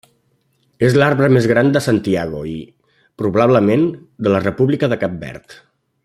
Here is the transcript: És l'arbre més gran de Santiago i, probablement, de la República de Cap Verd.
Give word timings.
És 0.87 0.95
l'arbre 1.01 1.27
més 1.33 1.47
gran 1.51 1.69
de 1.75 1.83
Santiago 1.87 2.41
i, 2.53 2.57
probablement, 3.25 3.87
de 4.29 4.35
la 4.37 4.43
República 4.49 4.93
de 4.95 4.99
Cap 5.05 5.21
Verd. 5.27 5.59